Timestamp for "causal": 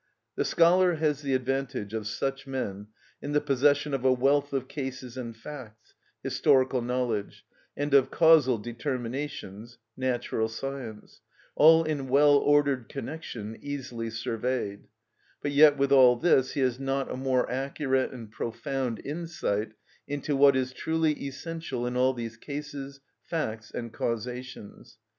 8.09-8.57